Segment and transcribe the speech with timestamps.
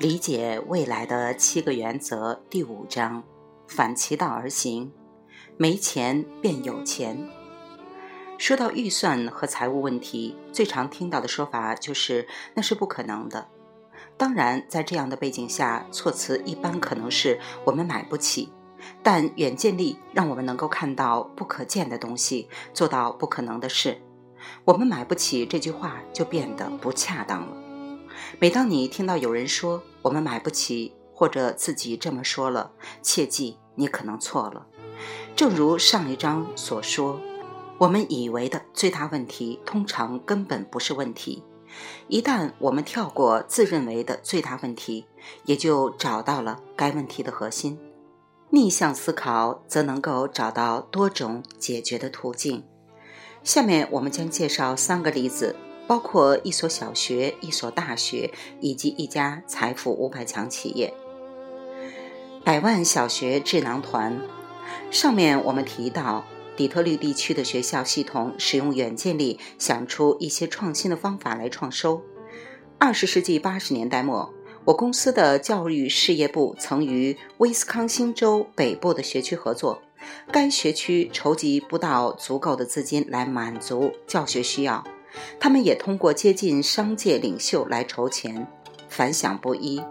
[0.00, 3.22] 理解未来的七个原则第五章：
[3.68, 4.90] 反其道而行，
[5.58, 7.28] 没钱变有钱。
[8.38, 13.46] 说到预算和财务问题，最常听到的说法就是那是不可能的。
[14.16, 18.50] 当然，在这样的背景下，措辞一般可能是我们买不起。
[19.02, 24.00] 但远见力让我们能够看到不可见的东西，做到不可能的事。
[24.64, 27.69] 我们买不起这句话就变得不恰当了。
[28.38, 32.72] 每当你听到有人说我们买不起，或者自己这么说了，
[33.02, 34.66] 切记你可能错了。
[35.34, 37.20] 正如上一章所说，
[37.78, 41.42] 我们以为的最大问题，通常根本不是问题。
[42.08, 45.06] 一旦我们跳过自认为的最大问题，
[45.44, 47.78] 也就找到了该问题的核心。
[48.50, 52.64] 逆向思考则能够找到多种解决的途径。
[53.44, 55.54] 下面我们将介绍三个例子，
[55.90, 60.94] 包括一所小学、一所大学以及一家财富五百强企业。
[62.44, 64.20] 百万小学智囊团。
[64.92, 66.24] 上面我们提到，
[66.56, 72.00] 底特律地区的学校系统使用远见力，想出一些创新的方法来创收。
[72.78, 74.32] 二十世纪八十年代末。
[74.66, 79.82] 我公司的教育事业部曾与威斯康星州北部的学区合作，
[80.30, 84.84] 该学区筹集不到足够的资金来满足教学需要，
[85.38, 88.46] 他们也通过接近商界领袖来筹钱，
[88.88, 89.82] 反响不一。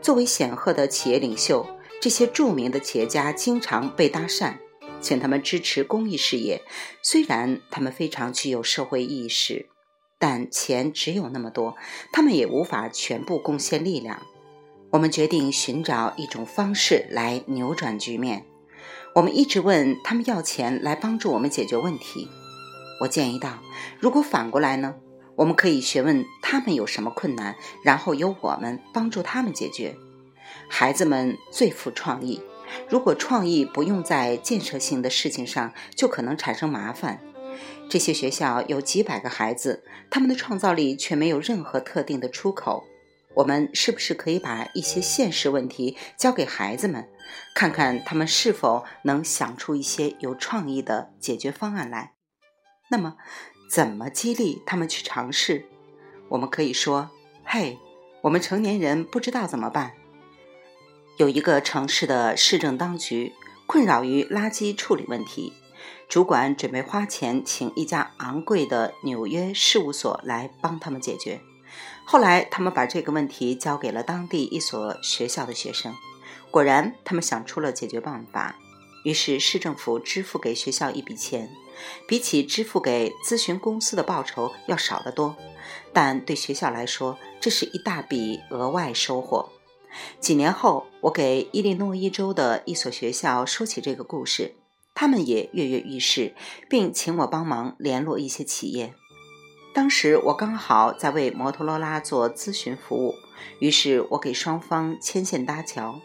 [0.00, 1.66] 作为显赫的企业领袖，
[2.00, 4.54] 这些著名的企业家经常被搭讪，
[5.00, 6.62] 请他们支持公益事业，
[7.02, 9.68] 虽然他们非常具有社会意识。
[10.20, 11.76] 但钱只有那么多，
[12.12, 14.20] 他们也无法全部贡献力量。
[14.90, 18.44] 我们决定寻找一种方式来扭转局面。
[19.14, 22.28] 我们一直问他们要钱来帮助我们解决问题。
[23.00, 23.58] 我建议道：
[24.00, 24.94] 如果反过来呢？
[25.36, 27.54] 我们可以询问他们有什么困难，
[27.84, 29.96] 然后由我们帮助他们解决。
[30.68, 32.42] 孩子们最富创意，
[32.88, 37.20] 如果创意不用在建设性的事情上，就可能产生麻烦。
[37.88, 42.82] 这些学校有几百个孩子，他们的创造力却没有任何特定的出口。
[43.34, 47.08] 我们是不是可以把一些现实问题交给孩子们，
[47.54, 52.17] 看看他们是否能想出一些有创意的解决方案来？
[52.88, 53.16] 那么，
[53.70, 55.66] 怎么激励他们去尝试？
[56.28, 57.10] 我们可以说
[57.44, 57.78] ：“嘿，
[58.22, 59.92] 我们成年人不知道怎么办。”
[61.18, 63.34] 有一个城市的市政当局
[63.66, 65.52] 困扰于垃圾处理问题。
[66.08, 71.40] 主管准备花钱请一家昂贵的纽约事务所来帮他们解决。
[72.06, 75.94] 后来，他们把这个问题交给了当地一所学校的学生。
[76.50, 78.56] 果然，他们想出了解决办法。
[79.04, 81.50] 于是，市政府支付给学校一笔钱，
[82.06, 85.36] 比起支付给咨询公司的报酬要少得多。
[85.92, 89.50] 但对学校来说，这是一大笔额外收获。
[90.20, 94.54] 几年后，我给伊利诺伊州的一所学校说起这个故事。
[94.94, 96.34] 他们也跃跃欲试，
[96.68, 98.94] 并请我帮忙联络一些企业。
[99.72, 103.14] 当时我刚好在为摩托罗拉做咨询服务，
[103.60, 106.00] 于是我给双方牵线搭桥。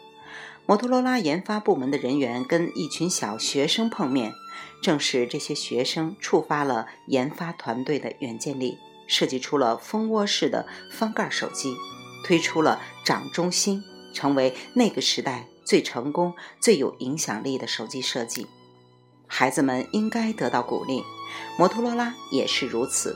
[0.66, 4.32] 摩托罗拉研发部门的人员跟一群小学生碰面，
[4.80, 11.76] 正是这些学生触发了研发团队的远见力，设计出了蜂窝式的翻盖手机，
[12.24, 18.46] 推出了掌中心，成为那个时代最成功、最有影响力的手机设计。
[19.26, 21.02] 孩子们应该得到鼓励，
[21.58, 23.14] 摩托罗拉也是如此。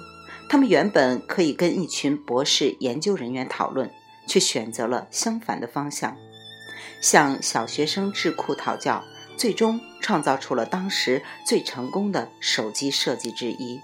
[0.50, 3.90] 他们原本可以跟一群博士研究人员讨论，
[4.26, 6.16] 却选择了相反的方向，
[7.00, 9.04] 向小学生智库讨教，
[9.36, 13.80] 最终创造出了当时最成功的手机设计之一。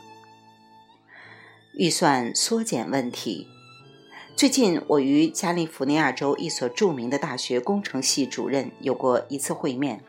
[1.76, 3.48] 预算缩减问题。
[4.36, 10.00] 最近，我与加利福尼亚州一所著名的大学工程系主任有过一次会面。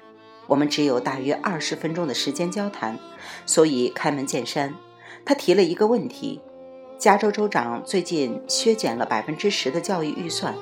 [0.48, 2.98] 我们只有大约二十分钟的时间交谈，
[3.46, 4.74] 所以开门见山。
[5.24, 6.40] 他提了一个问题：
[7.00, 10.56] 加州州长最近削减了百分之十的教育预算，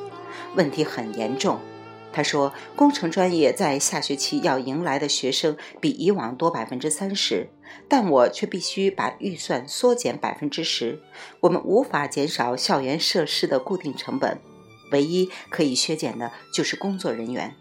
[0.55, 1.59] 问题很严重。
[2.13, 7.49] 他说，工程专业在下学期要迎来的学生比以往多百分之三十，
[7.89, 11.01] 但我却必须把预算缩减百分之十。
[11.39, 14.39] 我们无法减少校园设施的固定成本，
[14.91, 17.55] 唯一可以削减的就是工作人员。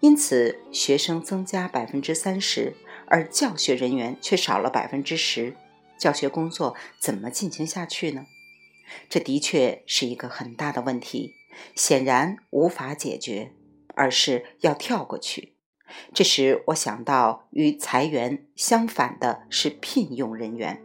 [0.00, 2.76] 因此，学生增加百分之三十，
[3.08, 5.56] 而教学人员却少了百分之十，
[5.98, 8.26] 教学工作怎么进行下去呢？
[9.10, 11.34] 这的确是一个很大的问题，
[11.74, 13.50] 显然无法解决，
[13.98, 15.56] 而是要跳过去。
[16.14, 20.80] 这时，我想到与裁员相反的是聘用人员，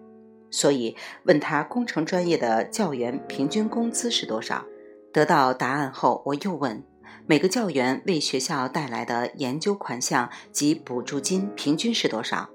[0.49, 4.65] 所以问他工程专业的教员平均工资是多少？
[5.13, 6.83] 得到答案后，我又问：
[7.27, 12.49] 每个教员为学校带来的研究款项及补助金平均是多少？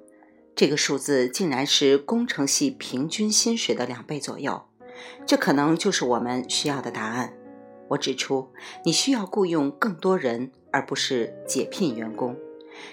[0.56, 4.62] 这个数字竟然是工程系平均薪水的两倍左右，
[5.24, 7.32] 这可能就是我们需要的答案。
[7.88, 8.48] 我指出，
[8.84, 12.36] 你需要雇佣更多人，而不是解聘员工。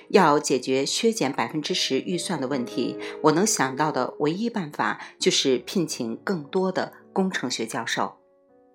[0.09, 8.17] 要解决削减百分之十预算的问题，我能想到的唯一办法就是聘请更多的工程学教授。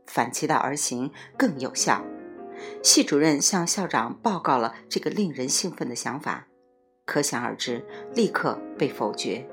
[0.07, 2.05] 反其道而行更有效。
[2.83, 6.47] 系主任向校长报告了这个令人兴奋的想法。
[7.07, 7.85] 可想而知，
[8.15, 9.45] 立刻被否决。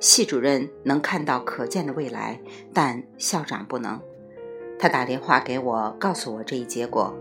[0.00, 2.40] 系主任能看到可见的未来，
[2.72, 4.00] 但校长不能。
[4.78, 7.14] 他打电话给我，告诉我这一结果。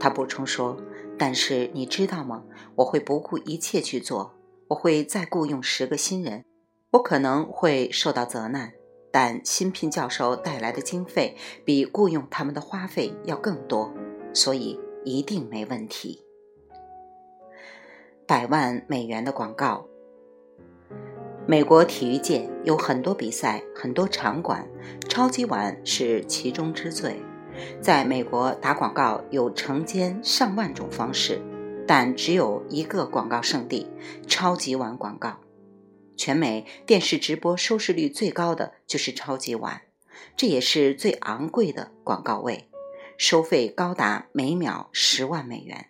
[0.00, 0.76] 他补充说
[1.18, 2.44] ：“但是你知道吗？
[2.76, 4.34] 我会不顾一切去做。
[4.68, 6.44] 我会再雇佣十个新人。
[6.92, 8.72] 我可能会受到责难，
[9.10, 13.92] 但新聘教授带来的经费比雇佣他们的花费要更多，
[14.32, 16.24] 所以一定没问题。”
[18.26, 19.86] 百万美元的广告。
[21.50, 24.68] 美国体育界有很多比赛，很多场馆，
[25.08, 27.22] 超级碗是其中之最。
[27.80, 31.40] 在美国打广告有成千上万种方式，
[31.86, 33.88] 但只有一个广告圣地——
[34.28, 35.40] 超级碗广告。
[36.18, 39.80] 全美电视直播收视率最高的就是超级碗，
[40.36, 42.68] 这也是最昂贵的广告位，
[43.16, 45.86] 收费高达每秒十万美元。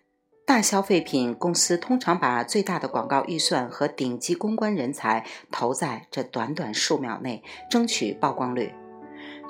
[0.49, 8.73] 大消费品公司通常把最大的广告预算和顶级公关人才投在这短短数秒内，争取曝光率。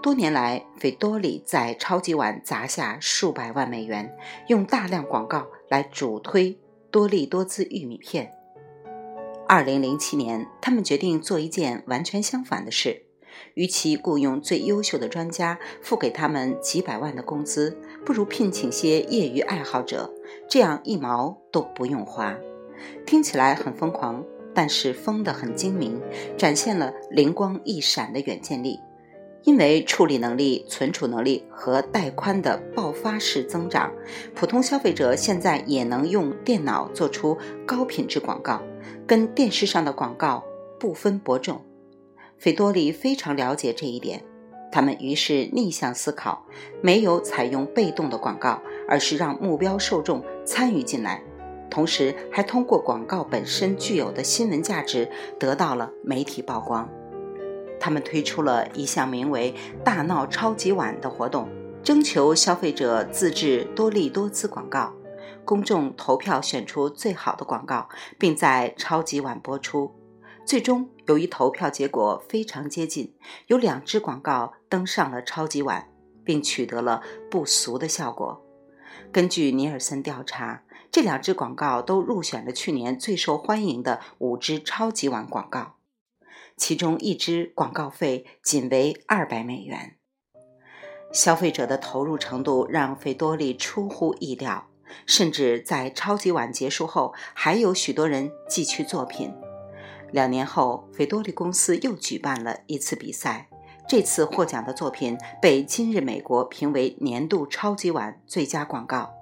[0.03, 4.13] 多年来，费多里在超级碗砸下数百万美元，
[4.47, 6.59] 用大量广告来主推
[6.91, 8.33] 多利多滋玉米片。
[9.47, 13.03] 二零零七年，他们决定做一件完全相反的事。
[13.53, 20.13] 与其雇佣最优秀的专家，付给他们几百万的工资，不如聘请些业余爱好者，
[20.49, 22.35] 这样一毛都不用花。
[23.05, 24.23] 听起来很疯狂，
[24.53, 26.01] 但是疯得很精明，
[26.37, 28.79] 展现了灵光一闪的远见力。
[29.43, 33.89] 因为处理能力、存储能力和带宽的爆发式增长，
[34.35, 38.61] 普通消费者现在也能用电脑做出高品质广告，
[39.07, 40.43] 跟电视上的广告
[40.77, 41.61] 不分伯仲。
[42.37, 44.21] 斐多里非常了解这一点，
[44.73, 46.45] 他们于是逆向思考，
[46.81, 51.23] 没有采用被动的广告，而是让目标受众参与进来，
[51.69, 55.09] 同时还通过广告本身具有的新闻价值
[55.39, 56.89] 得到了媒体曝光。
[57.79, 59.53] 他们推出了一项名为
[59.85, 61.47] “大闹超级碗”的活动，
[61.83, 64.91] 征求消费者自制多利多滋广告，
[65.45, 67.87] 公众投票选出最好的广告，
[68.17, 69.91] 并在超级碗播出。
[70.43, 73.13] 最终，由于投票结果非常接近，
[73.47, 75.87] 有两支广告登上了超级碗，
[76.23, 78.41] 并取得了不俗的效果。
[79.11, 85.77] 根据尼尔森调查，这两支广告都入选了去年最受欢迎的五支超级碗广告，
[86.55, 89.95] 其中一支广告费仅为二百美元。
[91.11, 94.69] 消费者的投入程度让费多利出乎意料，
[95.07, 99.33] 甚至在超级碗结束后，还有许多人寄去作品。
[100.11, 103.48] 两年后，费多利公司又举办了一次比赛。
[103.89, 109.15] 这次获奖的作品被《今日美国》评为年度超级碗最佳广告。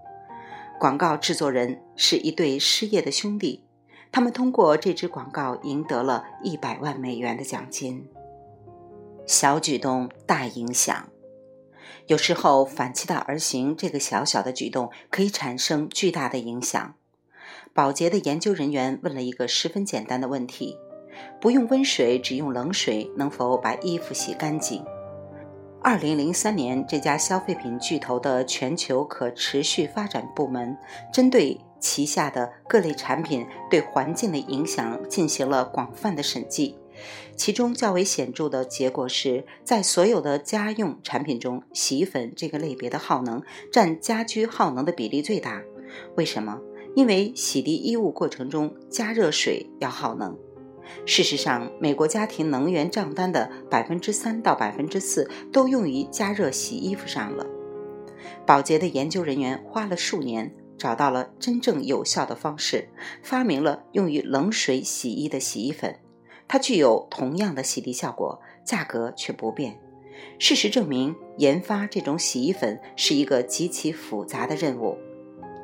[0.78, 3.64] 广告制作人是一对失业的兄弟，
[4.12, 8.10] 他们通过这支广告赢得了一百万美元的奖金。
[9.26, 11.08] 小举动大影响，
[12.08, 16.94] 有时候反其道而行，这个小小的举动可以产生巨大的影响。
[17.74, 20.76] 保洁的研究人员问了一个十分简单的问题：
[21.40, 24.84] 不用温水，只用冷水，能否把衣服洗干净？
[25.82, 30.76] 二零零三年，这家消费品巨头的全球可持续发展部门
[31.14, 36.78] 针对旗下的各类产品对环境的影响进行了广泛的审计，
[37.36, 45.62] 其中较为显著的结果是在所有的家用产品中，洗衣粉这个类别的耗能占家居耗能的比例最大。
[46.16, 46.60] 为什么？
[46.96, 50.36] 因为洗涤衣物过程中加热水要耗能。
[51.06, 57.46] 事实上，美国家庭能源账单的百分之三到百分之四都用于加热洗衣服上了。
[58.46, 62.90] 宝洁的研究人员花了数年，找到了真正有效的方式，
[63.22, 66.00] 发明了用于冷水洗衣的洗衣粉。
[66.48, 69.80] 它具有同样的洗涤效果，价格却不变。
[70.40, 74.98] 事实证明，研发这种洗衣粉是一个极其复杂的任务。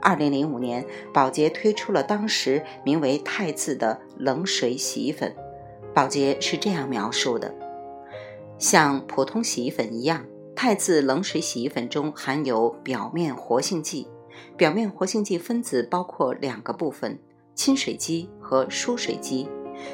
[0.03, 5.33] 二零零五年，宝洁推出了当时名为“汰渍”的冷水洗衣粉。
[5.93, 7.55] 宝洁是这样描述的：
[8.59, 14.07] 像普通洗衣粉一样，汰渍冷水洗衣粉中含有表面活性剂，
[14.57, 17.17] 表面活性剂分子包括两个部分：
[17.55, 19.47] 亲水基和疏水基。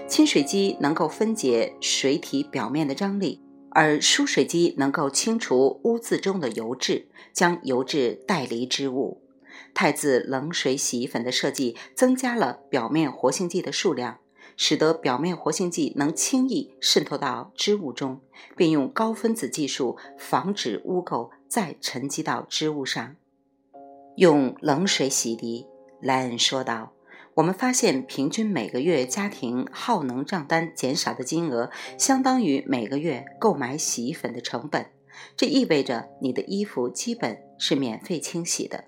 [0.08, 9.22] 亲水基能够分解水体表面的张力，而疏水基能够清除污渍中的油质，将油质带离织物。
[9.74, 14.20] 汰渍冷水洗衣粉的设计增加了表面活性剂的数量。
[14.62, 18.20] 使得表面活性剂能轻易渗透到织物中，
[18.58, 23.16] 并用高分子技术防止污垢再沉积到织物上。
[24.18, 25.66] 用冷水洗涤，
[26.02, 26.92] 莱恩说道
[27.36, 34.88] ：“我们发现，平均每个月家庭耗能账单减少的金额，相当于每个月购买洗衣粉的成本。
[35.38, 38.84] 这意味着你的衣服基本是免费清洗的。”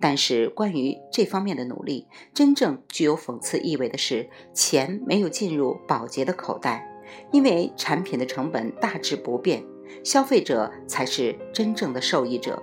[0.00, 6.88] 但是，关于这方面的努力，真正具有讽刺意味的是，钱没有进入保洁的口袋，
[7.30, 9.62] 因为产品的成本大致不变，
[10.02, 12.62] 消费者才是真正的受益者。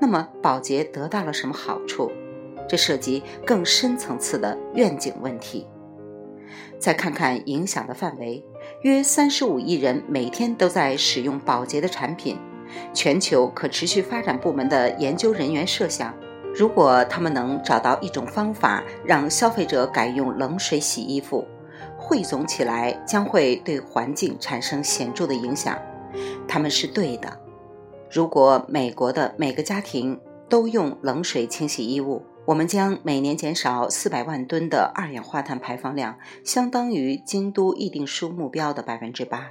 [0.00, 2.10] 那么，保洁得到了什么好处？
[2.66, 5.66] 这涉及更深层次的愿景问题。
[6.78, 8.42] 再看看影响的范围，
[8.80, 12.38] 约三十五亿人每天都在使用保洁的产品。
[12.94, 16.14] 全球可持续发展部门的研究人员设想。
[16.54, 21.44] 如果他们能找到一种方法，让消费者改用冷水洗衣服，
[21.98, 25.76] 汇总起来将会对环境产生显著的影响。
[26.46, 27.40] 他们是对的。
[28.08, 39.50] 如果美国的每个家庭都用冷水清洗衣物，我们将每年减少四百万吨的二氧化碳排放量，相当于京都议定书目标的百分之八。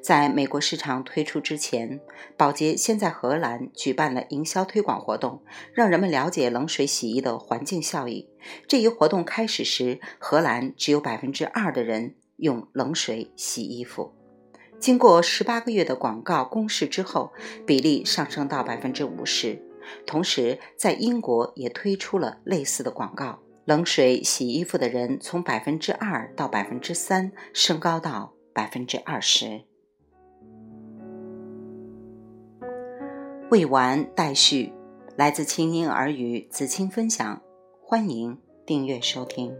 [0.00, 2.00] 在美国市场推出之前，
[2.36, 8.28] 宝洁先在荷兰举办了营销推广活动，让人们了解冷水洗衣的环境效益。
[8.66, 14.12] 这一活动开始时，荷兰只有百分之二的人用冷水洗衣服。
[14.78, 17.32] 经过十八个月的广告攻势之后，
[17.64, 19.62] 比例上升到百分之五十。
[20.06, 28.32] 同时，在英国也推出了类似的广告，冷水洗衣服的人从百分之二到百分之三升高到。
[28.52, 29.62] 百分之二十，
[33.50, 34.72] 未完待续。
[35.14, 37.42] 来自清音耳语子青分享，
[37.82, 39.54] 欢迎订阅收听。